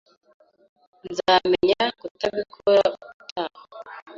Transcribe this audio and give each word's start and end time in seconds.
Nzamenya 1.09 1.81
kutabikora 1.99 2.85
ubutaha. 2.93 3.61